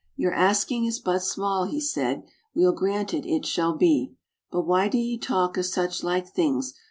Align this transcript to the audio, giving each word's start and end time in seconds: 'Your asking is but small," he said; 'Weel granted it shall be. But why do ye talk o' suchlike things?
'Your 0.15 0.33
asking 0.33 0.85
is 0.85 0.97
but 0.97 1.19
small," 1.21 1.65
he 1.65 1.79
said; 1.79 2.23
'Weel 2.55 2.71
granted 2.71 3.23
it 3.27 3.45
shall 3.45 3.75
be. 3.77 4.15
But 4.49 4.65
why 4.65 4.87
do 4.87 4.97
ye 4.97 5.15
talk 5.19 5.59
o' 5.59 5.61
suchlike 5.61 6.27
things? 6.33 6.73